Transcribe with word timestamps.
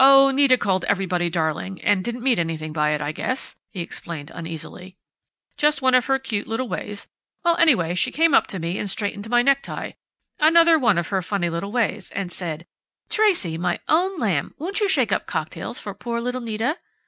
"Oh, 0.00 0.32
Nita 0.32 0.58
called 0.58 0.84
everybody 0.86 1.30
'darling,' 1.30 1.80
and 1.82 2.02
didn't 2.02 2.24
mean 2.24 2.40
anything 2.40 2.72
by 2.72 2.90
it, 2.90 3.00
I 3.00 3.12
guess," 3.12 3.54
he 3.68 3.80
explained 3.82 4.32
uneasily. 4.34 4.96
"Just 5.56 5.80
one 5.80 5.94
of 5.94 6.06
her 6.06 6.18
cute 6.18 6.48
little 6.48 6.68
ways. 6.68 7.06
Well, 7.44 7.56
anyway, 7.56 7.94
she 7.94 8.10
came 8.10 8.34
up 8.34 8.48
to 8.48 8.58
me 8.58 8.78
and 8.80 8.90
straightened 8.90 9.30
my 9.30 9.42
necktie 9.42 9.92
another 10.40 10.76
one 10.76 10.98
of 10.98 11.10
her 11.10 11.22
funny 11.22 11.48
little 11.50 11.70
ways 11.70 12.10
and 12.16 12.32
said, 12.32 12.66
'Tracey, 13.10 13.56
my 13.58 13.78
own 13.88 14.18
lamb, 14.18 14.56
won't 14.58 14.80
you 14.80 14.88
shake 14.88 15.12
up 15.12 15.26
the 15.26 15.30
cocktails 15.30 15.78
for 15.78 15.94
poor 15.94 16.20
little 16.20 16.40
Nita?...' 16.40 16.76